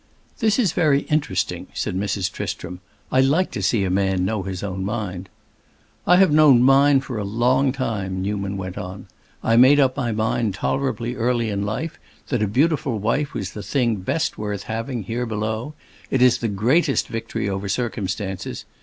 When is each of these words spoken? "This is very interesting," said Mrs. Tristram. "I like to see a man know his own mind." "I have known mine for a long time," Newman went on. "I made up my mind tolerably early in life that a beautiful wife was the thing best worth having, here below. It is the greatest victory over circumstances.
"This 0.39 0.57
is 0.57 0.71
very 0.71 1.01
interesting," 1.11 1.67
said 1.75 1.95
Mrs. 1.95 2.31
Tristram. 2.31 2.79
"I 3.11 3.21
like 3.21 3.51
to 3.51 3.61
see 3.61 3.83
a 3.83 3.91
man 3.91 4.25
know 4.25 4.41
his 4.41 4.63
own 4.63 4.83
mind." 4.83 5.29
"I 6.07 6.15
have 6.15 6.31
known 6.31 6.63
mine 6.63 7.01
for 7.01 7.19
a 7.19 7.23
long 7.23 7.71
time," 7.71 8.19
Newman 8.19 8.57
went 8.57 8.79
on. 8.79 9.05
"I 9.43 9.57
made 9.57 9.79
up 9.79 9.95
my 9.95 10.11
mind 10.11 10.55
tolerably 10.55 11.13
early 11.15 11.51
in 11.51 11.61
life 11.67 11.99
that 12.29 12.41
a 12.41 12.47
beautiful 12.47 12.97
wife 12.97 13.35
was 13.35 13.51
the 13.53 13.61
thing 13.61 13.97
best 13.97 14.39
worth 14.39 14.63
having, 14.63 15.03
here 15.03 15.27
below. 15.27 15.75
It 16.09 16.23
is 16.23 16.39
the 16.39 16.47
greatest 16.47 17.07
victory 17.07 17.47
over 17.47 17.69
circumstances. 17.69 18.65